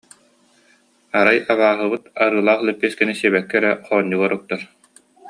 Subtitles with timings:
[1.19, 4.61] Арай «абааһыбыт» арыылаах лэппиэскэни сиэбэккэ эрэ хоонньугар уктар